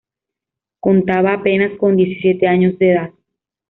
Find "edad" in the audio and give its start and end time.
2.93-3.11